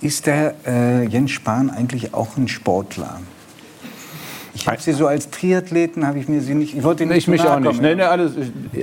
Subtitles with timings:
[0.00, 3.20] Ist der äh, Jens Spahn eigentlich auch ein Sportler?
[4.54, 6.76] Ich habe Sie so als Triathleten, habe ich mir Sie nicht.
[6.76, 7.18] Ich wollte nicht.
[7.18, 7.80] Ich mich auch nicht.
[7.80, 8.32] Nee, nee, alles,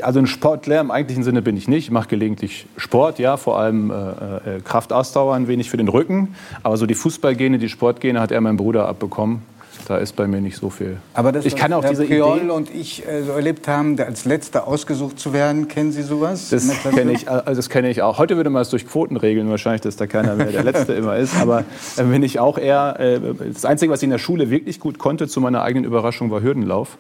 [0.02, 1.86] also ein Sportler im eigentlichen Sinne bin ich nicht.
[1.86, 6.36] Ich mache gelegentlich Sport, ja, vor allem äh, äh, Kraftausdauer ein wenig für den Rücken.
[6.64, 9.42] Aber so die Fußballgene, die Sportgene hat er mein Bruder abbekommen.
[9.88, 10.98] Da ist bei mir nicht so viel.
[11.14, 13.98] Aber das, ich kann auch Herr diese Priol Idee und ich äh, so erlebt haben,
[14.02, 16.50] als Letzter ausgesucht zu werden, kennen Sie sowas?
[16.50, 18.18] Das kenne ich, also das kenne ich auch.
[18.18, 21.16] Heute würde man es durch Quoten regeln, wahrscheinlich, dass da keiner mehr der Letzte immer
[21.16, 21.38] ist.
[21.42, 21.64] Aber
[21.96, 23.00] äh, bin ich auch eher.
[23.00, 23.22] Äh,
[23.54, 26.42] das Einzige, was ich in der Schule wirklich gut konnte, zu meiner eigenen Überraschung, war
[26.42, 26.98] Hürdenlauf.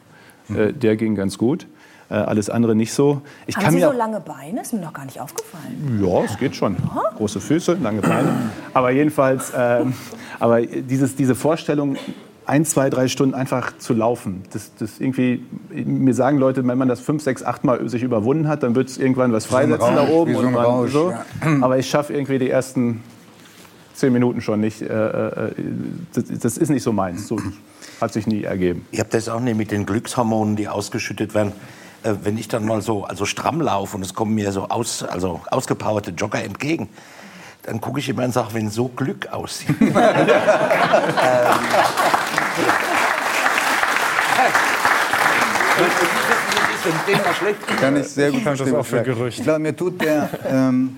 [0.49, 1.67] Äh, der ging ganz gut.
[2.09, 3.21] Äh, alles andere nicht so.
[3.47, 4.61] Ich Haben kann Sie mir so lange Beine?
[4.61, 6.01] Ist mir noch gar nicht aufgefallen.
[6.01, 6.77] Ja, es geht schon.
[7.17, 8.33] Große Füße, lange Beine.
[8.73, 9.93] Aber jedenfalls, ähm,
[10.39, 11.97] aber dieses, diese Vorstellung,
[12.47, 14.43] ein, zwei, drei Stunden einfach zu laufen.
[14.53, 18.47] Das, das irgendwie, mir sagen Leute, wenn man das fünf, sechs, acht Mal sich überwunden
[18.47, 20.33] hat, dann wird es irgendwann was freisetzen da oben.
[20.33, 21.11] So und Rausch, so.
[21.11, 21.25] Ja.
[21.61, 23.03] Aber ich schaffe irgendwie die ersten
[23.93, 24.81] zehn Minuten schon nicht.
[24.81, 25.51] Äh, äh,
[26.13, 27.27] das, das, ist nicht so meins.
[27.27, 27.37] So
[27.99, 28.85] hat sich nie ergeben.
[28.91, 31.51] Ich habe das auch nicht mit den Glückshormonen, die ausgeschüttet werden.
[32.03, 35.03] Äh, wenn ich dann mal so also stramm laufe und es kommen mir so aus,
[35.03, 36.87] also ausgepowerte Jogger entgegen,
[37.63, 39.75] dann gucke ich immer und sage, wenn so Glück aussieht.
[39.81, 39.93] ähm,
[47.79, 48.75] Kann ich sehr gut verstehen.
[48.75, 49.41] auch für Gerüchte.
[49.41, 50.97] Ich glaube, mir tut der ähm,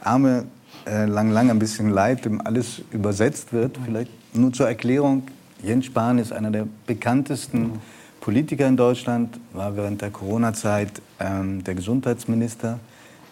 [0.00, 0.46] arme
[0.86, 3.78] äh, Lang Lang ein bisschen leid, dem alles übersetzt wird.
[3.84, 5.28] Vielleicht nur zur Erklärung.
[5.62, 7.80] Jens Spahn ist einer der bekanntesten
[8.20, 12.78] Politiker in Deutschland, war während der Corona-Zeit ähm, der Gesundheitsminister.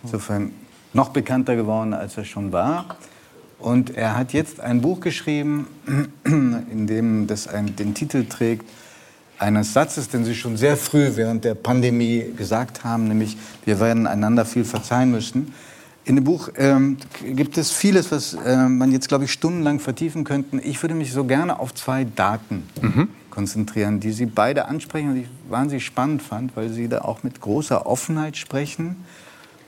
[0.03, 0.53] Insofern
[0.93, 2.97] noch bekannter geworden, als er schon war.
[3.59, 5.67] Und er hat jetzt ein Buch geschrieben,
[6.25, 8.69] in dem das ein, den Titel trägt,
[9.39, 14.07] eines Satzes, den Sie schon sehr früh während der Pandemie gesagt haben, nämlich wir werden
[14.07, 15.53] einander viel verzeihen müssen.
[16.07, 20.25] In dem Buch ähm, gibt es vieles, was äh, man jetzt, glaube ich, stundenlang vertiefen
[20.25, 20.61] könnte.
[20.61, 23.09] Ich würde mich so gerne auf zwei Daten mhm.
[23.31, 27.41] konzentrieren, die Sie beide ansprechen und ich wahnsinnig spannend fand, weil Sie da auch mit
[27.41, 28.97] großer Offenheit sprechen.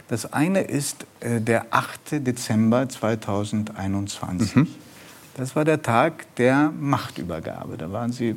[0.09, 2.27] Das eine ist äh, der 8.
[2.27, 4.55] Dezember 2021.
[4.55, 4.69] Mhm.
[5.37, 7.77] Das war der Tag der Machtübergabe.
[7.77, 8.37] Da waren Sie,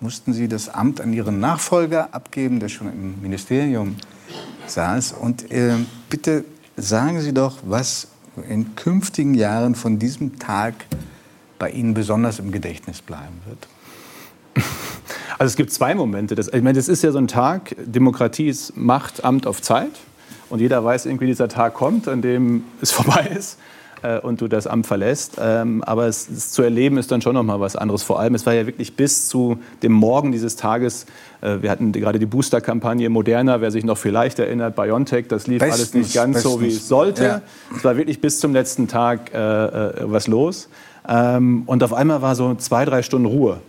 [0.00, 3.96] mussten Sie das Amt an Ihren Nachfolger abgeben, der schon im Ministerium
[4.66, 5.12] saß.
[5.12, 5.74] Und äh,
[6.08, 6.44] bitte
[6.76, 8.08] sagen Sie doch, was
[8.48, 10.74] in künftigen Jahren von diesem Tag
[11.58, 13.68] bei Ihnen besonders im Gedächtnis bleiben wird.
[15.38, 16.34] Also es gibt zwei Momente.
[16.34, 19.92] Das, ich meine, das ist ja so ein Tag, Demokratie ist Macht, Amt auf Zeit.
[20.50, 23.58] Und jeder weiß irgendwie, dieser Tag kommt, an dem es vorbei ist
[24.02, 25.38] äh, und du das Amt verlässt.
[25.40, 28.02] Ähm, aber es, es, zu erleben ist dann schon noch mal was anderes.
[28.02, 31.06] Vor allem, es war ja wirklich bis zu dem Morgen dieses Tages.
[31.40, 35.60] Äh, wir hatten gerade die Booster-Kampagne Moderna, wer sich noch vielleicht erinnert, BioNTech, das lief
[35.60, 36.52] bestens, alles nicht ganz bestens.
[36.52, 37.24] so, wie es sollte.
[37.24, 37.42] Ja.
[37.76, 40.68] Es war wirklich bis zum letzten Tag äh, äh, was los.
[41.08, 43.60] Ähm, und auf einmal war so zwei, drei Stunden Ruhe.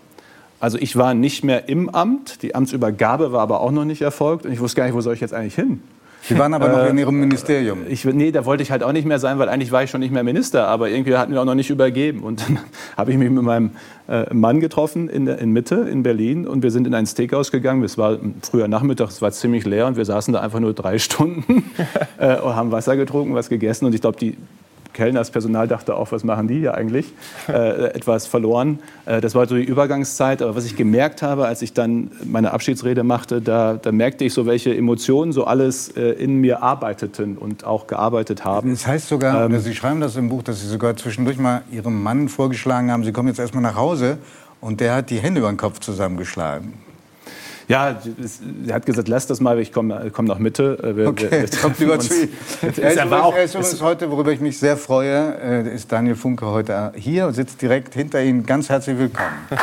[0.60, 4.46] Also ich war nicht mehr im Amt, die Amtsübergabe war aber auch noch nicht erfolgt
[4.46, 5.82] und ich wusste gar nicht, wo soll ich jetzt eigentlich hin.
[6.24, 7.80] Sie waren aber noch in Ihrem Ministerium.
[7.88, 10.02] Ich, nee, da wollte ich halt auch nicht mehr sein, weil eigentlich war ich schon
[10.02, 12.22] nicht mehr Minister, aber irgendwie hatten wir auch noch nicht übergeben.
[12.22, 12.60] Und dann
[12.98, 13.72] habe ich mich mit meinem
[14.08, 17.52] äh, Mann getroffen in, der, in Mitte, in Berlin, und wir sind in ein Steakhouse
[17.52, 17.84] gegangen.
[17.84, 20.98] Es war früher Nachmittag, es war ziemlich leer und wir saßen da einfach nur drei
[21.00, 21.72] Stunden
[22.18, 23.86] äh, und haben Wasser getrunken, was gegessen.
[23.86, 24.38] Und ich glaube, die
[24.94, 27.14] Kellners Personal dachte auch, was machen die hier eigentlich?
[27.52, 28.80] Äh, etwas verloren.
[29.06, 30.42] Äh, das war so die Übergangszeit.
[30.42, 34.34] Aber was ich gemerkt habe, als ich dann meine Abschiedsrede machte, da, da merkte ich
[34.34, 38.70] so, welche Emotionen so alles äh, in mir arbeiteten und auch gearbeitet haben.
[38.70, 42.02] Das heißt sogar, ähm, Sie schreiben das im Buch, dass Sie sogar zwischendurch mal Ihrem
[42.02, 44.18] Mann vorgeschlagen haben, Sie kommen jetzt erstmal nach Hause.
[44.62, 46.74] Und der hat die Hände über den Kopf zusammengeschlagen.
[47.72, 47.96] Ja,
[48.68, 50.78] er hat gesagt, lass das mal, ich komme komm nach Mitte.
[50.84, 52.30] Äh, wir, okay, kommt lieber zu ihm.
[52.62, 56.48] Er ist, auch, ist übrigens heute, worüber ich mich sehr freue, äh, ist Daniel Funke
[56.48, 58.46] heute hier und sitzt direkt hinter Ihnen.
[58.46, 59.30] Ganz herzlich willkommen.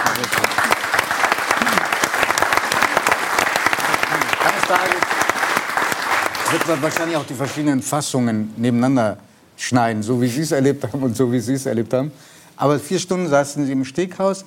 [6.66, 9.18] wird wahrscheinlich auch die verschiedenen Fassungen nebeneinander
[9.58, 12.10] schneiden, so wie Sie es erlebt haben und so wie Sie es erlebt haben.
[12.56, 14.46] Aber vier Stunden saßen Sie im Steghaus.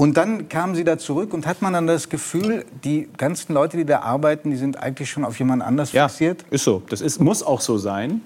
[0.00, 3.76] Und dann kamen sie da zurück und hat man dann das Gefühl, die ganzen Leute,
[3.76, 6.42] die da arbeiten, die sind eigentlich schon auf jemand anders ja, fixiert?
[6.50, 6.82] Ist so.
[6.88, 8.22] Das ist, muss auch so sein.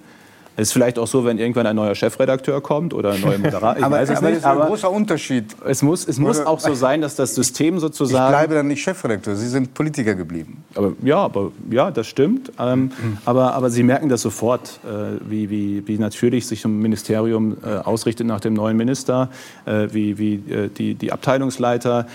[0.56, 3.84] Es ist vielleicht auch so, wenn irgendwann ein neuer Chefredakteur kommt oder ein neuer Moderator.
[3.84, 5.46] aber weiß es aber nicht, ist ein aber großer Unterschied.
[5.64, 8.32] Es muss, es muss auch so sein, dass das System sozusagen.
[8.32, 9.34] Ich bleibe dann nicht Chefredakteur.
[9.34, 10.62] Sie sind Politiker geblieben.
[10.74, 12.52] Aber, ja, aber, ja, das stimmt.
[12.58, 13.18] Ähm, mhm.
[13.24, 17.76] aber, aber Sie merken das sofort, äh, wie, wie, wie natürlich sich ein Ministerium äh,
[17.78, 19.30] ausrichtet nach dem neuen Minister,
[19.66, 22.06] äh, wie, wie äh, die, die Abteilungsleiter.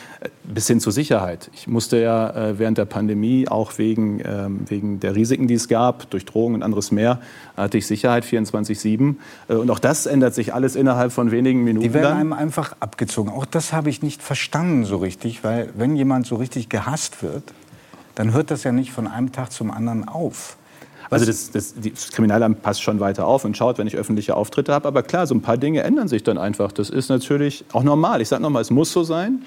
[0.43, 1.49] bis hin zur Sicherheit.
[1.53, 5.67] Ich musste ja äh, während der Pandemie auch wegen, ähm, wegen der Risiken, die es
[5.67, 7.19] gab, durch Drogen und anderes mehr,
[7.55, 9.15] hatte ich Sicherheit 24-7.
[9.47, 11.83] Äh, und auch das ändert sich alles innerhalb von wenigen Minuten.
[11.83, 12.17] Die werden dann.
[12.17, 13.31] einem einfach abgezogen.
[13.31, 17.43] Auch das habe ich nicht verstanden so richtig, weil wenn jemand so richtig gehasst wird,
[18.15, 20.57] dann hört das ja nicht von einem Tag zum anderen auf.
[21.09, 24.73] Also das, das, das, Kriminalamt passt schon weiter auf und schaut, wenn ich öffentliche Auftritte
[24.73, 24.87] habe.
[24.87, 26.71] Aber klar, so ein paar Dinge ändern sich dann einfach.
[26.71, 28.21] Das ist natürlich auch normal.
[28.21, 29.43] Ich sage nochmal, es muss so sein.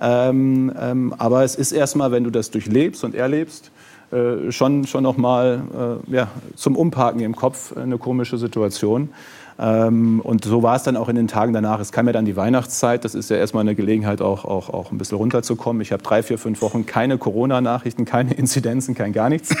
[0.00, 3.70] Ähm, ähm, aber es ist erstmal, wenn du das durchlebst und erlebst,
[4.12, 9.10] äh, schon, schon nochmal äh, ja, zum Umparken im Kopf eine komische Situation.
[9.60, 11.80] Ähm, und so war es dann auch in den Tagen danach.
[11.80, 13.04] Es kam ja dann die Weihnachtszeit.
[13.04, 15.82] Das ist ja erstmal eine Gelegenheit, auch, auch, auch ein bisschen runterzukommen.
[15.82, 19.54] Ich habe drei, vier, fünf Wochen keine Corona-Nachrichten, keine Inzidenzen, kein gar nichts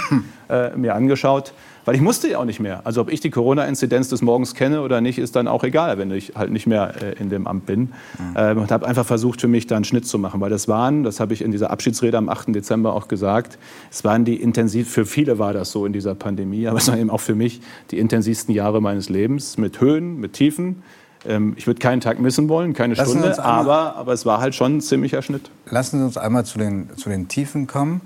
[0.48, 1.52] äh, mir angeschaut.
[1.84, 2.82] Weil ich musste ja auch nicht mehr.
[2.84, 6.10] Also ob ich die Corona-Inzidenz des Morgens kenne oder nicht, ist dann auch egal, wenn
[6.10, 7.80] ich halt nicht mehr äh, in dem Amt bin.
[7.80, 7.90] Mhm.
[8.36, 10.40] Ähm, und habe einfach versucht, für mich da einen Schnitt zu machen.
[10.40, 12.54] Weil das waren, das habe ich in dieser Abschiedsrede am 8.
[12.54, 13.58] Dezember auch gesagt,
[13.90, 16.98] es waren die intensiv, für viele war das so in dieser Pandemie, aber es waren
[16.98, 17.60] eben auch für mich
[17.90, 20.82] die intensivsten Jahre meines Lebens mit Höhen, mit Tiefen.
[21.26, 24.54] Ähm, ich würde keinen Tag missen wollen, keine Lassen Stunde, aber, aber es war halt
[24.54, 25.50] schon ein ziemlicher Schnitt.
[25.68, 28.00] Lassen Sie uns einmal zu den, zu den Tiefen kommen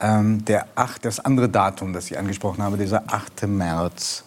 [0.00, 3.46] ähm, der 8, das andere Datum, das ich angesprochen habe, dieser 8.
[3.46, 4.24] März.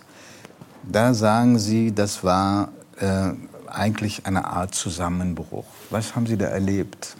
[0.83, 2.69] Da sagen Sie, das war
[2.99, 3.31] äh,
[3.67, 5.65] eigentlich eine Art Zusammenbruch.
[5.89, 7.15] Was haben Sie da erlebt?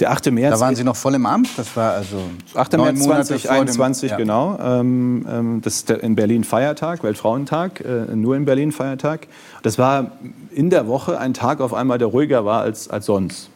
[0.00, 0.30] Der 8.
[0.32, 0.58] März.
[0.58, 1.48] Da waren Sie noch voll im Amt.
[1.56, 2.20] Das war also
[2.54, 2.76] 8.
[2.76, 4.16] März 2021, ja.
[4.16, 4.58] genau.
[4.60, 9.28] Ähm, ähm, das ist in Berlin Feiertag, Weltfrauentag, äh, nur in Berlin Feiertag.
[9.62, 10.12] Das war
[10.50, 13.50] in der Woche ein Tag auf einmal, der ruhiger war als, als sonst.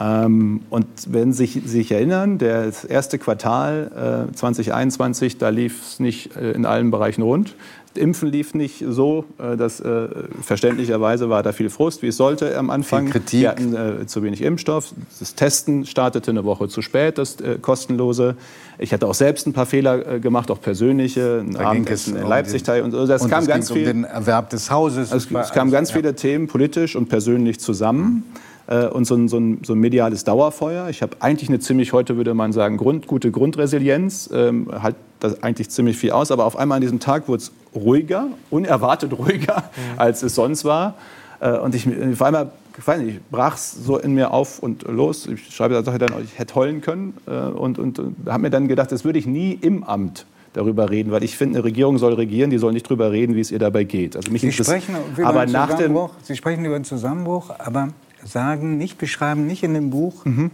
[0.00, 6.00] Ähm, und wenn Sie sich, sich erinnern, das erste Quartal äh, 2021, da lief es
[6.00, 7.54] nicht äh, in allen Bereichen rund.
[7.96, 10.08] Impfen lief nicht so, äh, dass äh,
[10.42, 13.04] verständlicherweise war da viel Frust, wie es sollte am Anfang.
[13.04, 13.40] Viel Kritik.
[13.40, 14.92] Wir hatten äh, zu wenig Impfstoff.
[15.20, 18.34] Das Testen startete eine Woche zu spät, das äh, kostenlose.
[18.78, 21.44] Ich hatte auch selbst ein paar Fehler äh, gemacht, auch persönliche.
[21.46, 23.06] Ein da Abendessen in Leipzig um und so.
[23.06, 23.82] Das und kam ganz viel.
[23.82, 25.12] Um den Erwerb des Hauses.
[25.12, 25.96] Also, es, es kamen ganz ja.
[25.96, 28.04] viele Themen politisch und persönlich zusammen.
[28.04, 30.88] Mhm äh, und so ein, so, ein, so ein, mediales Dauerfeuer.
[30.88, 35.42] Ich habe eigentlich eine ziemlich, heute würde man sagen, Grund, gute Grundresilienz, ähm, halt das
[35.42, 39.64] eigentlich ziemlich viel aus, aber auf einmal an diesem Tag wurde es ruhiger, unerwartet ruhiger,
[39.76, 39.98] mhm.
[39.98, 40.94] als es sonst war.
[41.40, 44.82] Äh, und ich, auf einmal ich weiß nicht, brach es so in mir auf und
[44.88, 45.26] los.
[45.26, 49.04] Ich schreibe dann, ich hätte heulen können äh, und, und, habe mir dann gedacht, das
[49.04, 52.58] würde ich nie im Amt darüber reden, weil ich finde, eine Regierung soll regieren, die
[52.58, 54.16] soll nicht darüber reden, wie es ihr dabei geht.
[54.16, 57.88] Also mich Sie, sprechen über aber nach dem Sie sprechen über einen Zusammenbruch, aber
[58.24, 60.50] sagen, nicht beschreiben, nicht in dem Buch, mhm.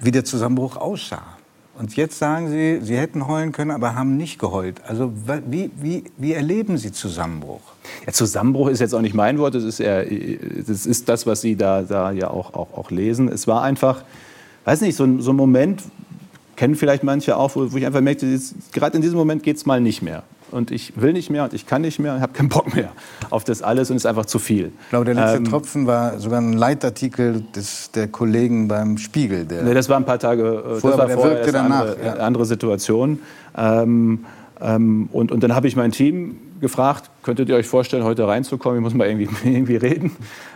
[0.00, 1.22] wie der Zusammenbruch aussah.
[1.78, 4.82] Und jetzt sagen Sie, Sie hätten heulen können, aber haben nicht geheult.
[4.86, 5.12] Also
[5.48, 7.62] wie, wie, wie erleben Sie Zusammenbruch?
[8.06, 11.40] Ja, Zusammenbruch ist jetzt auch nicht mein Wort, das ist, eher, das, ist das, was
[11.40, 13.28] Sie da, da ja auch, auch, auch lesen.
[13.28, 14.04] Es war einfach,
[14.66, 15.82] weiß nicht, so ein, so ein Moment,
[16.56, 18.38] kennen vielleicht manche auch, wo, wo ich einfach merkte,
[18.72, 21.54] gerade in diesem Moment geht es mal nicht mehr und ich will nicht mehr und
[21.54, 22.90] ich kann nicht mehr und habe keinen Bock mehr
[23.30, 24.72] auf das alles und es ist einfach zu viel.
[24.84, 29.44] Ich glaube, der letzte ähm, Tropfen war sogar ein Leitartikel des, der Kollegen beim Spiegel.
[29.44, 32.04] Der nee, das war ein paar Tage äh, vorher, das war vorher, das danach, andere,
[32.04, 32.12] ja.
[32.14, 33.20] andere Situation.
[33.56, 34.24] Ähm,
[34.60, 38.78] ähm, und, und dann habe ich mein Team gefragt, könntet ihr euch vorstellen, heute reinzukommen?
[38.78, 40.12] Ich muss mal irgendwie, irgendwie reden.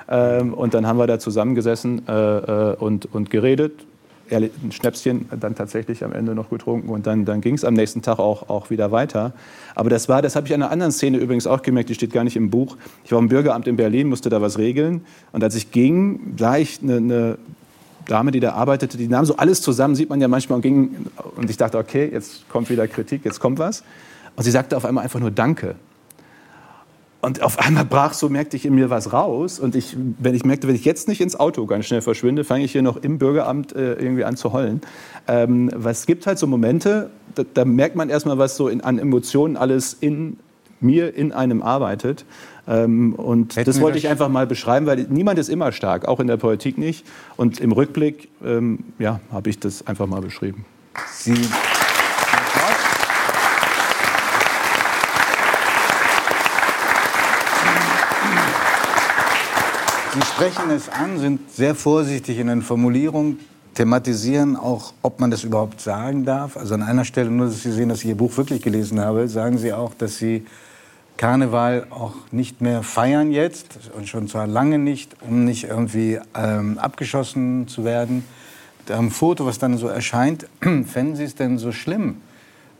[0.08, 3.86] Ähm, und dann haben wir da zusammengesessen äh, äh und, und geredet
[4.30, 8.02] ein Schnäpschen dann tatsächlich am Ende noch getrunken und dann, dann ging es am nächsten
[8.02, 9.32] Tag auch, auch wieder weiter.
[9.74, 12.12] Aber das war, das habe ich an einer anderen Szene übrigens auch gemerkt, die steht
[12.12, 12.76] gar nicht im Buch.
[13.04, 16.56] Ich war im Bürgeramt in Berlin, musste da was regeln und als ich ging, sah
[16.56, 17.38] ich eine, eine
[18.06, 21.06] Dame, die da arbeitete, die nahm so alles zusammen, sieht man ja manchmal und ging
[21.36, 23.82] und ich dachte, okay, jetzt kommt wieder Kritik, jetzt kommt was.
[24.36, 25.76] Und sie sagte auf einmal einfach nur Danke.
[27.24, 29.58] Und auf einmal brach so, merkte ich in mir was raus.
[29.58, 32.64] Und ich, wenn ich merkte, wenn ich jetzt nicht ins Auto ganz schnell verschwinde, fange
[32.64, 34.82] ich hier noch im Bürgeramt äh, irgendwie an zu heulen.
[35.26, 38.98] Ähm, es gibt halt so Momente, da, da merkt man erstmal, was so in, an
[38.98, 40.36] Emotionen alles in
[40.80, 42.26] mir, in einem arbeitet.
[42.68, 46.20] Ähm, und Hätten das wollte ich einfach mal beschreiben, weil niemand ist immer stark, auch
[46.20, 47.06] in der Politik nicht.
[47.36, 50.66] Und im Rückblick ähm, ja, habe ich das einfach mal beschrieben.
[51.10, 51.34] Sie
[60.14, 63.40] Sie sprechen es an, sind sehr vorsichtig in den Formulierungen,
[63.74, 66.56] thematisieren auch, ob man das überhaupt sagen darf.
[66.56, 69.26] Also an einer Stelle, nur dass Sie sehen, dass ich Ihr Buch wirklich gelesen habe,
[69.26, 70.46] sagen Sie auch, dass Sie
[71.16, 76.78] Karneval auch nicht mehr feiern jetzt und schon zwar lange nicht, um nicht irgendwie ähm,
[76.78, 78.24] abgeschossen zu werden.
[78.90, 82.18] Am Foto, was dann so erscheint, fänden Sie es denn so schlimm,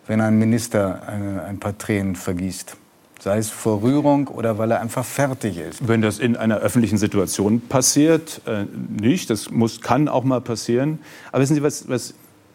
[0.07, 2.77] wenn ein Minister eine, ein paar Tränen vergießt?
[3.21, 5.87] Sei es vor Rührung oder weil er einfach fertig ist.
[5.87, 8.65] Wenn das in einer öffentlichen Situation passiert, äh,
[9.01, 9.31] nicht.
[9.31, 10.99] Das muss, kann auch mal passieren.
[11.33, 12.15] Aber wissen Sie, was, was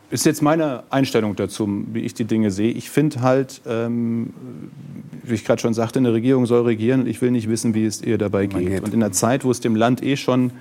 [0.09, 2.71] ist jetzt meine Einstellung dazu, wie ich die Dinge sehe.
[2.71, 4.33] Ich finde halt, ähm,
[5.23, 7.85] wie ich gerade schon sagte, eine Regierung soll regieren und ich will nicht wissen, wie
[7.85, 8.67] es ihr dabei geht.
[8.67, 8.83] geht.
[8.83, 10.51] Und in einer Zeit, wo es dem Land eh schon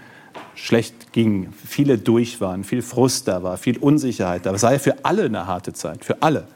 [0.55, 4.75] schlecht ging, viele durch waren, viel Frust da war, viel Unsicherheit da war, es sei
[4.75, 6.47] ja für alle eine harte Zeit, für alle,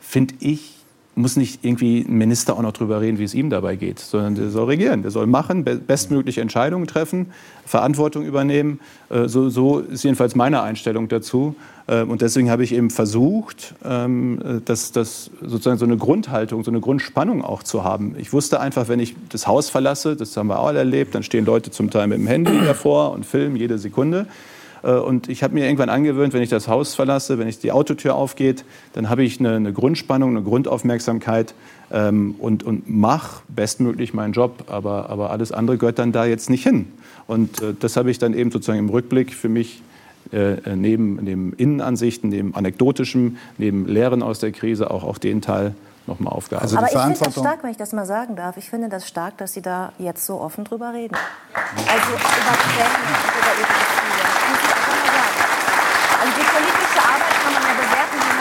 [0.00, 0.73] finde ich,
[1.16, 4.34] muss nicht irgendwie ein Minister auch noch darüber reden, wie es ihm dabei geht, sondern
[4.34, 7.26] der soll regieren, der soll machen, bestmögliche Entscheidungen treffen,
[7.66, 8.80] Verantwortung übernehmen.
[9.10, 11.54] Äh, so, so ist jedenfalls meine Einstellung dazu.
[11.86, 16.70] Äh, und deswegen habe ich eben versucht, ähm, das, das sozusagen so eine Grundhaltung, so
[16.70, 18.16] eine Grundspannung auch zu haben.
[18.18, 21.44] Ich wusste einfach, wenn ich das Haus verlasse, das haben wir auch erlebt, dann stehen
[21.44, 24.26] Leute zum Teil mit dem Handy davor und filmen jede Sekunde.
[24.84, 27.72] Äh, und ich habe mir irgendwann angewöhnt, wenn ich das Haus verlasse, wenn ich die
[27.72, 31.54] Autotür aufgeht, dann habe ich eine, eine Grundspannung, eine Grundaufmerksamkeit
[31.90, 34.64] ähm, und, und mache bestmöglich meinen Job.
[34.68, 36.92] Aber, aber alles andere gehört dann da jetzt nicht hin.
[37.26, 39.82] Und äh, das habe ich dann eben sozusagen im Rückblick für mich
[40.32, 45.74] äh, neben, neben Innenansichten, neben Anekdotischem, neben Lehren aus der Krise auch, auch den Teil
[46.06, 46.76] nochmal aufgearbeitet.
[46.76, 48.56] Also Aber ich finde das stark, wenn ich das mal sagen darf.
[48.56, 51.16] Ich finde das stark, dass Sie da jetzt so offen drüber reden.
[51.54, 54.24] Also über Quellen und über Ihre Gefühle.
[56.20, 58.36] Also die politische Arbeit kann man ja bewerten, wie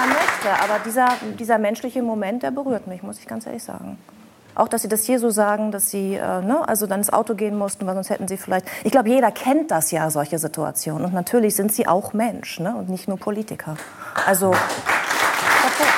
[0.53, 0.71] möchte.
[0.71, 1.07] Aber dieser,
[1.39, 3.97] dieser menschliche Moment, der berührt mich, muss ich ganz ehrlich sagen.
[4.55, 7.33] Auch, dass Sie das hier so sagen, dass Sie äh, ne, also dann ins Auto
[7.33, 8.67] gehen mussten, weil sonst hätten Sie vielleicht.
[8.83, 11.05] Ich glaube, jeder kennt das ja, solche Situationen.
[11.05, 13.75] Und natürlich sind Sie auch Mensch ne, und nicht nur Politiker.
[14.27, 14.51] Also.
[14.51, 15.89] Perfekt.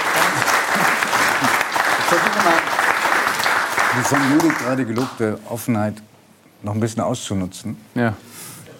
[1.99, 2.53] Ich versuche mal,
[3.97, 5.95] die von Judith gerade gelobte Offenheit
[6.61, 7.77] noch ein bisschen auszunutzen.
[7.93, 8.13] Ja.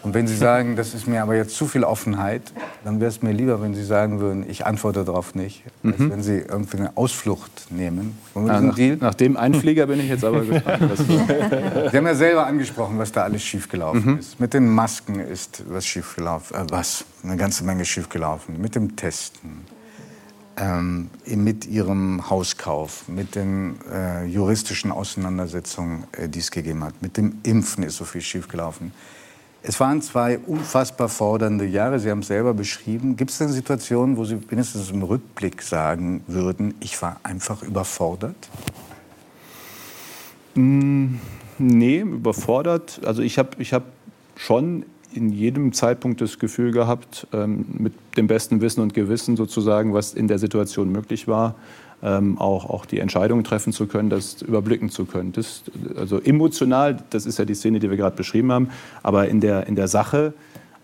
[0.06, 3.24] Und wenn Sie sagen, das ist mir aber jetzt zu viel Offenheit, dann wäre es
[3.24, 5.64] mir lieber, wenn Sie sagen würden, ich antworte darauf nicht.
[5.82, 5.94] Mhm.
[5.94, 8.16] Als wenn Sie irgendwie eine Ausflucht nehmen.
[8.36, 10.92] Ja, nach, nach, dem Einflieger bin ich jetzt aber gespannt.
[10.98, 14.20] Sie haben ja selber angesprochen, was da alles schiefgelaufen mhm.
[14.20, 14.40] ist.
[14.40, 16.56] Mit den Masken ist was schiefgelaufen.
[16.56, 17.04] Äh, was?
[17.24, 18.62] Eine ganze Menge schiefgelaufen.
[18.62, 19.66] Mit dem Testen.
[20.58, 27.18] Ähm, mit ihrem Hauskauf, mit den äh, juristischen Auseinandersetzungen, äh, die es gegeben hat, mit
[27.18, 28.94] dem Impfen ist so viel schiefgelaufen.
[29.68, 32.00] Es waren zwei unfassbar fordernde Jahre.
[32.00, 33.16] Sie haben es selber beschrieben.
[33.16, 38.36] Gibt es denn Situationen, wo Sie mindestens im Rückblick sagen würden, ich war einfach überfordert?
[40.54, 41.16] Mm,
[41.58, 43.02] nee, überfordert.
[43.06, 43.86] Also ich habe ich hab
[44.36, 49.96] schon in jedem Zeitpunkt das Gefühl gehabt, ähm, mit dem besten Wissen und Gewissen sozusagen,
[49.96, 51.56] was in der Situation möglich war,
[52.04, 55.32] ähm, auch, auch die Entscheidungen treffen zu können, das überblicken zu können.
[55.32, 55.64] Das,
[55.96, 58.70] also emotional, das ist ja die Szene, die wir gerade beschrieben haben,
[59.04, 60.34] aber in der, in der Sache,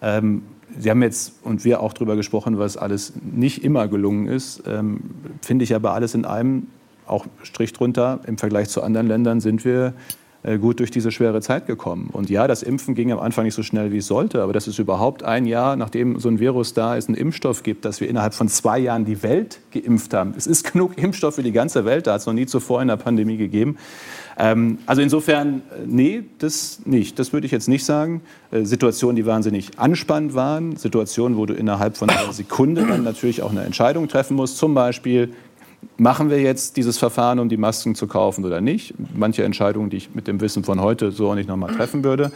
[0.01, 0.43] ähm,
[0.77, 5.01] Sie haben jetzt und wir auch darüber gesprochen, was alles nicht immer gelungen ist, ähm,
[5.41, 6.67] finde ich aber alles in einem,
[7.05, 9.93] auch Strich drunter, im Vergleich zu anderen Ländern sind wir
[10.59, 12.09] gut durch diese schwere Zeit gekommen.
[12.11, 14.65] Und ja, das Impfen ging am Anfang nicht so schnell, wie es sollte, aber dass
[14.65, 18.09] es überhaupt ein Jahr, nachdem so ein Virus da ist, einen Impfstoff gibt, dass wir
[18.09, 20.33] innerhalb von zwei Jahren die Welt geimpft haben.
[20.35, 22.87] Es ist genug Impfstoff für die ganze Welt, da hat es noch nie zuvor in
[22.87, 23.77] der Pandemie gegeben.
[24.37, 27.19] Ähm, also insofern, äh, nee, das nicht.
[27.19, 28.21] Das würde ich jetzt nicht sagen.
[28.49, 33.43] Äh, Situationen, die wahnsinnig anspannend waren, Situationen, wo du innerhalb von einer Sekunde dann natürlich
[33.43, 35.33] auch eine Entscheidung treffen musst, zum Beispiel
[35.97, 38.93] machen wir jetzt dieses Verfahren, um die Masken zu kaufen oder nicht.
[39.15, 42.31] Manche Entscheidungen, die ich mit dem Wissen von heute so auch nicht nochmal treffen würde.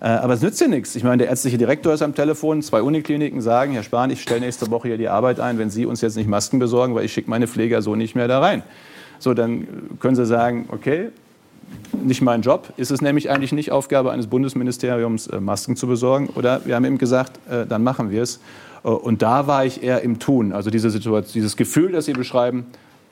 [0.00, 0.94] Äh, aber es nützt ja nichts.
[0.94, 4.40] Ich meine, der ärztliche Direktor ist am Telefon, zwei Unikliniken sagen, Herr Spahn, ich stelle
[4.40, 7.12] nächste Woche hier die Arbeit ein, wenn Sie uns jetzt nicht Masken besorgen, weil ich
[7.12, 8.62] schicke meine Pfleger so nicht mehr da rein.
[9.18, 9.66] So, dann
[9.98, 11.08] können Sie sagen, okay,
[11.92, 12.72] nicht mein Job.
[12.76, 16.28] Ist es nämlich eigentlich nicht Aufgabe eines Bundesministeriums, äh, Masken zu besorgen?
[16.36, 18.40] Oder wir haben eben gesagt, äh, dann machen wir es.
[18.84, 20.52] Und da war ich eher im Tun.
[20.52, 22.66] Also diese Situation, dieses Gefühl, das Sie beschreiben,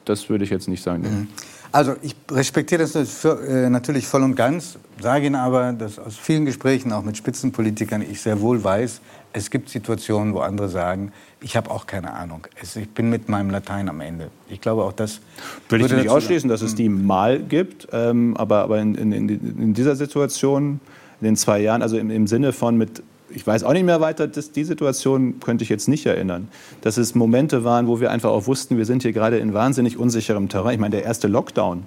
[0.08, 1.02] das würde ich jetzt nicht sagen.
[1.02, 1.28] Mhm.
[1.72, 6.46] Also ich respektiere das äh, natürlich voll und ganz, sage Ihnen aber, dass aus vielen
[6.46, 9.00] Gesprächen, auch mit Spitzenpolitikern, ich sehr wohl weiß,
[9.32, 12.46] es gibt Situationen, wo andere sagen, ich habe auch keine Ahnung.
[12.62, 14.30] Ich bin mit meinem Latein am Ende.
[14.48, 15.20] Ich glaube auch das.
[15.68, 19.74] Würde ich nicht ausschließen, dass es die mal gibt, ähm, aber, aber in, in, in,
[19.74, 20.80] dieser Situation,
[21.20, 24.00] in den zwei Jahren, also im, im Sinne von mit ich weiß auch nicht mehr
[24.00, 26.48] weiter, das, die Situation könnte ich jetzt nicht erinnern.
[26.80, 29.98] Dass es Momente waren, wo wir einfach auch wussten, wir sind hier gerade in wahnsinnig
[29.98, 30.74] unsicherem Terrain.
[30.74, 31.84] Ich meine, der erste Lockdown,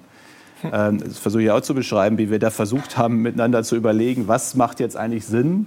[0.64, 4.28] ähm, das versuche ich auch zu beschreiben, wie wir da versucht haben, miteinander zu überlegen,
[4.28, 5.66] was macht jetzt eigentlich Sinn,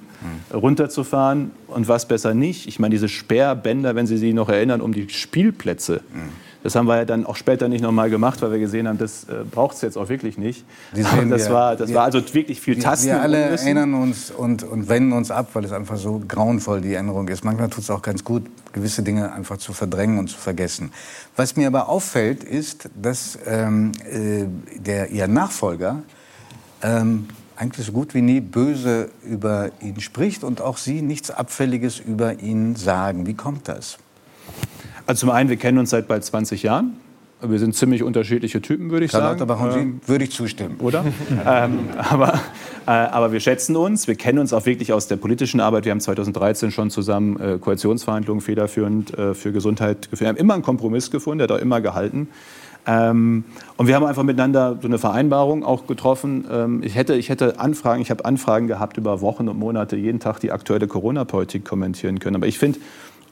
[0.51, 0.57] mhm.
[0.57, 2.67] runterzufahren und was besser nicht.
[2.67, 6.01] Ich meine, diese Sperrbänder, wenn Sie sich noch erinnern, um die Spielplätze.
[6.13, 8.97] Mhm Das haben wir ja dann auch später nicht nochmal gemacht, weil wir gesehen haben,
[8.97, 10.63] das äh, braucht es jetzt auch wirklich nicht.
[10.93, 13.07] Das, wir- war, das wir- war also wirklich viel Tasten.
[13.07, 13.65] wir alle und Unwissen.
[13.67, 17.43] erinnern uns und, und wenden uns ab, weil es einfach so grauenvoll die Erinnerung ist.
[17.43, 20.91] Manchmal tut es auch ganz gut, gewisse Dinge einfach zu verdrängen und zu vergessen.
[21.35, 24.45] Was mir aber auffällt, ist, dass ähm, äh,
[24.79, 26.01] der, Ihr Nachfolger
[26.81, 27.27] ähm,
[27.57, 32.39] eigentlich so gut wie nie böse über ihn spricht und auch Sie nichts Abfälliges über
[32.39, 33.25] ihn sagen.
[33.27, 33.97] Wie kommt das?
[35.05, 36.93] Also zum einen, wir kennen uns seit bald 20 Jahren.
[37.45, 39.41] Wir sind ziemlich unterschiedliche Typen, würde ich Karl sagen.
[39.41, 39.47] Und
[39.81, 40.77] Ähm, würde ich zustimmen.
[40.79, 41.03] oder?
[41.45, 42.35] ähm, aber,
[42.87, 44.07] äh, aber wir schätzen uns.
[44.07, 45.83] Wir kennen uns auch wirklich aus der politischen Arbeit.
[45.83, 50.21] Wir haben 2013 schon zusammen äh, Koalitionsverhandlungen federführend äh, für Gesundheit geführt.
[50.21, 52.29] Wir haben immer einen Kompromiss gefunden, der hat auch immer gehalten.
[52.85, 53.43] Ähm,
[53.77, 56.45] und wir haben einfach miteinander so eine Vereinbarung auch getroffen.
[56.49, 60.19] Ähm, ich, hätte, ich hätte Anfragen, ich habe Anfragen gehabt über Wochen und Monate, jeden
[60.19, 62.37] Tag die aktuelle Corona-Politik kommentieren können.
[62.37, 62.79] Aber ich finde,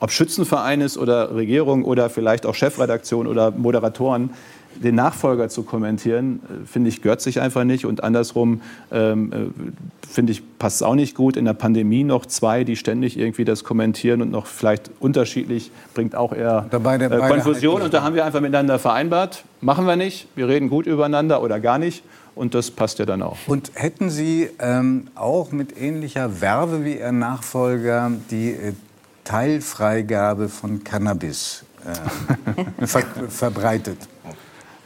[0.01, 4.31] ob Schützenverein ist oder Regierung oder vielleicht auch Chefredaktion oder Moderatoren,
[4.75, 7.85] den Nachfolger zu kommentieren, äh, finde ich, gehört sich einfach nicht.
[7.85, 11.35] Und andersrum, ähm, äh, finde ich, passt es auch nicht gut.
[11.37, 16.15] In der Pandemie noch zwei, die ständig irgendwie das kommentieren und noch vielleicht unterschiedlich, bringt
[16.15, 17.73] auch eher Dabei äh, Konfusion.
[17.75, 21.41] halten- Und da haben wir einfach miteinander vereinbart, machen wir nicht, wir reden gut übereinander
[21.43, 22.03] oder gar nicht.
[22.33, 23.37] Und das passt ja dann auch.
[23.47, 28.73] Und hätten Sie ähm, auch mit ähnlicher Werbe wie Ihr Nachfolger die äh,
[29.23, 33.97] Teilfreigabe von Cannabis äh, ver verbreitet?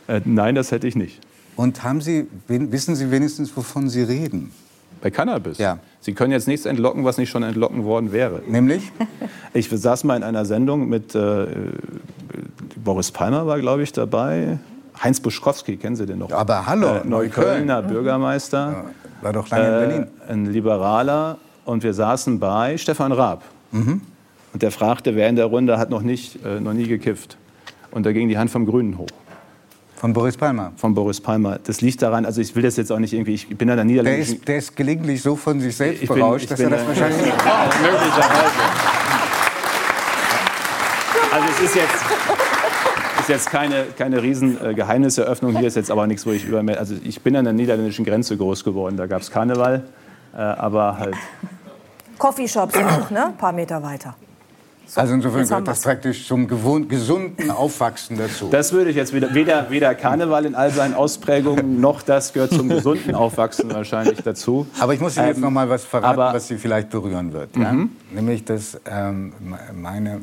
[0.07, 1.21] Äh, nein, das hätte ich nicht.
[1.55, 4.51] Und haben Sie, wissen Sie wenigstens, wovon Sie reden?
[5.01, 5.57] Bei Cannabis?
[5.57, 5.79] Ja.
[6.01, 8.41] Sie können jetzt nichts entlocken, was nicht schon entlocken worden wäre.
[8.47, 8.91] Nämlich?
[9.53, 11.47] Ich saß mal in einer Sendung mit äh,
[12.83, 14.59] Boris Palmer war, glaube ich, dabei.
[15.01, 16.29] Heinz Buschkowski, kennen Sie den noch?
[16.31, 18.85] Aber hallo, äh, Neuköllner Bürgermeister,
[19.21, 20.07] War doch lange in äh, Berlin.
[20.27, 21.37] ein Liberaler.
[21.63, 23.43] Und wir saßen bei Stefan Raab.
[23.71, 24.01] Mhm.
[24.55, 27.35] Und der fragte, wer in der Runde hat noch, nicht, äh, noch nie gekifft.
[27.91, 29.09] Und da ging die Hand vom Grünen hoch,
[29.97, 30.71] Von Boris Palmer.
[30.77, 31.59] von Boris Palmer.
[31.61, 33.83] Das liegt daran, also ich will das jetzt auch nicht irgendwie, ich bin ja der
[33.83, 34.35] Der niederländischen...
[34.35, 36.71] ist, der ist gelegentlich so von sich selbst Ich bin- berauscht, ich dass bin er
[36.71, 38.51] das ein- wahrscheinlich nicht Möglicherweise.
[41.33, 42.05] Also es ist jetzt,
[43.19, 45.57] ist jetzt keine, keine riesen äh, Geheimniseröffnung.
[45.57, 46.63] Hier ist jetzt aber nichts, wo ich über...
[46.79, 48.95] Also ich bin an der niederländischen Grenze groß geworden.
[48.95, 49.83] Da gab es Karneval.
[50.33, 51.15] Äh, aber halt...
[52.17, 53.25] Coffeeshops noch, ne?
[53.25, 54.15] Ein paar Meter weiter.
[54.93, 58.49] Also insofern jetzt gehört das praktisch zum gewohnt, gesunden Aufwachsen dazu.
[58.49, 59.33] Das würde ich jetzt wieder...
[59.33, 64.67] Weder, weder Karneval in all seinen Ausprägungen, noch das gehört zum gesunden Aufwachsen wahrscheinlich dazu.
[64.79, 66.35] Aber ich muss Ihnen jetzt Ähm, noch mal was verraten, aber- Mhm.
[66.35, 67.55] was Sie vielleicht berühren wird.
[67.57, 67.75] Ja?
[68.11, 70.21] Nämlich, dass ähm, me- meine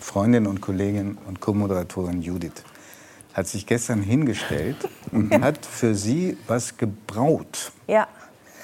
[0.00, 2.52] Freundin und Kollegin und Co-Moderatorin Judith
[3.34, 4.76] hat sich gestern hingestellt
[5.12, 7.72] und hat für Sie was gebraut.
[7.86, 8.06] Ja.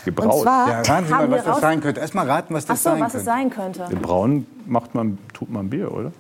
[0.05, 0.35] Gebraut.
[0.35, 2.01] Und zwar Ja, raten Sie mal, was das sein könnte.
[2.01, 3.19] Erst mal raten, was Ach das so, sein was könnte.
[3.19, 3.87] es sein könnte.
[3.97, 6.13] Braun macht man, tut man Bier, oder?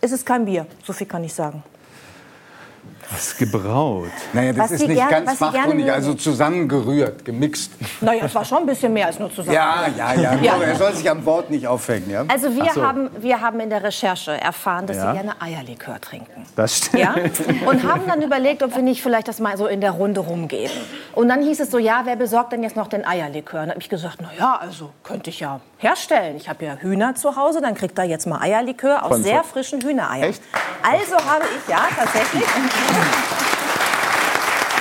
[0.00, 1.62] Es ist kein Bier, so viel kann ich sagen.
[3.10, 4.08] Was gebraut?
[4.32, 7.72] Naja, das Was ist Sie nicht gerne- ganz was Sie gerne fachkundig, also zusammengerührt, gemixt.
[8.00, 9.54] Naja, es war schon ein bisschen mehr als nur zusammen.
[9.54, 10.34] Ja, ja, ja.
[10.42, 10.56] Ja.
[10.62, 12.10] Er soll sich am Wort nicht aufhängen.
[12.10, 12.24] Ja?
[12.28, 12.82] Also wir, so.
[12.82, 15.12] haben, wir haben in der Recherche erfahren, dass Ja.
[15.12, 16.44] Sie gerne Eierlikör trinken.
[16.56, 17.02] Das stimmt.
[17.02, 17.14] Ja?
[17.66, 20.74] Und haben dann überlegt, ob wir nicht vielleicht das mal so in der Runde rumgeben.
[21.14, 23.60] Und dann hieß es so, ja, wer besorgt denn jetzt noch den Eierlikör?
[23.60, 26.36] Und dann habe ich gesagt, na ja, also könnte ich ja herstellen.
[26.36, 29.44] Ich habe ja Hühner zu Hause, dann kriegt er jetzt mal Eierlikör aus Von- sehr
[29.44, 30.30] frischen Hühnereiern.
[30.30, 30.42] Echt?
[30.82, 32.44] Also habe ich, ja, tatsächlich.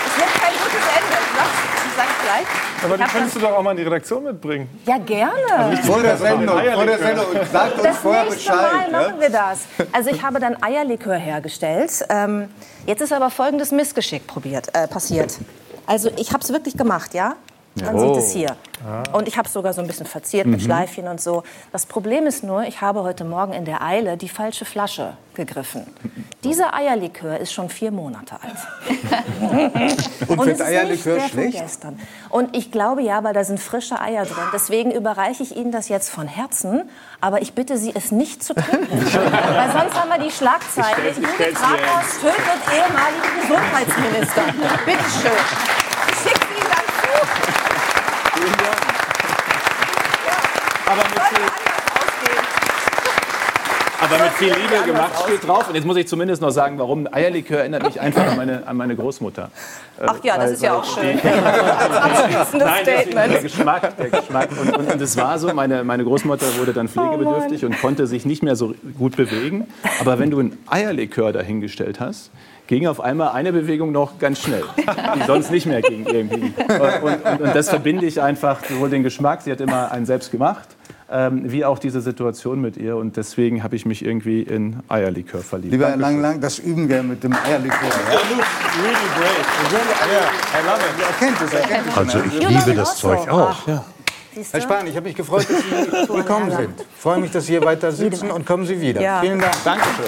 [0.05, 2.47] Es wird kein gutes Ende, ich sag's, ich sag's gleich.
[2.85, 4.69] Aber die könntest du doch auch mal in die Redaktion mitbringen.
[4.85, 5.77] Ja, gerne.
[5.83, 7.25] Vor der Sendung, vor der Sendung.
[7.27, 8.91] Und sagt uns Das vorher nächste Bescheid.
[8.91, 9.07] Mal ja?
[9.09, 9.59] machen wir das.
[9.93, 12.05] Also ich habe dann Eierlikör hergestellt.
[12.09, 12.49] Ähm,
[12.85, 15.37] jetzt ist aber folgendes Missgeschick probiert, äh, passiert.
[15.87, 17.35] Also ich habe es wirklich gemacht, ja?
[17.75, 18.55] Man sieht es hier.
[19.13, 21.43] Und ich habe es sogar so ein bisschen verziert mit Schleifchen und so.
[21.71, 25.87] Das Problem ist nur, ich habe heute Morgen in der Eile die falsche Flasche gegriffen.
[26.43, 28.57] Dieser Eierlikör ist schon vier Monate alt.
[30.27, 31.57] Und Und es ist Eierlikör nicht schlecht?
[31.59, 31.97] gestern.
[32.29, 34.43] Und ich glaube ja, weil da sind frische Eier drin.
[34.53, 36.83] Deswegen überreiche ich Ihnen das jetzt von Herzen.
[37.21, 38.91] Aber ich bitte Sie, es nicht zu trinken.
[38.91, 41.09] weil sonst haben wir die Schlagzeile.
[41.15, 44.41] Judith Rathaus tötet ehemalige Gesundheitsminister.
[44.85, 45.31] Bitte schön.
[46.09, 47.03] Ich schicke Ihnen dann zu.
[50.85, 51.47] Aber mit viel,
[54.03, 55.67] aber mit viel Liebe gemacht steht drauf.
[55.69, 58.77] Und jetzt muss ich zumindest noch sagen, warum Eierlikör erinnert mich einfach an meine, an
[58.77, 59.49] meine Großmutter.
[60.05, 61.19] Ach ja, das Weil- ist ja auch schön.
[61.21, 63.41] Als abschließendes Nein, deswegen der Statement.
[63.43, 64.49] Geschmack, der Geschmack.
[64.59, 68.25] Und, und, und es war so, meine, meine Großmutter wurde dann pflegebedürftig und konnte sich
[68.25, 69.67] nicht mehr so gut bewegen.
[70.01, 72.31] Aber wenn du ein Eierlikör dahingestellt hast,
[72.67, 74.63] ging auf einmal eine Bewegung noch ganz schnell,
[75.15, 76.53] die sonst nicht mehr ging irgendwie.
[76.57, 80.31] Und, und, und das verbinde ich einfach, sowohl den Geschmack, sie hat immer einen selbst
[80.31, 80.69] gemacht,
[81.11, 82.95] ähm, wie auch diese Situation mit ihr.
[82.97, 85.71] Und deswegen habe ich mich irgendwie in Eierlikör verliebt.
[85.71, 85.97] Lieber Herr.
[85.97, 87.77] Lang Lang, das üben wir mit dem Eierlikör.
[87.79, 88.19] Ja?
[88.83, 89.53] Really brave.
[90.53, 91.05] I love it.
[91.05, 91.97] Er kennt es, er kennt es.
[91.97, 92.97] Also ich liebe das.
[92.97, 93.55] Zeug auch.
[94.35, 94.61] Siehst Herr?
[94.61, 96.79] Spahn, ich habe mich gefreut, dass Sie gekommen sind.
[96.79, 99.01] Ich freue mich, dass Sie hier weiter sitzen und kommen Sie wieder.
[99.01, 99.21] Ja.
[99.21, 99.53] Vielen Dank.
[99.63, 100.05] Dankeschön.